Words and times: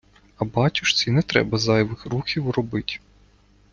А 0.37 0.45
батюшці 0.45 1.11
не 1.11 1.21
треба 1.21 1.57
зайвих 1.57 2.05
рухів 2.05 2.49
робить. 2.49 3.01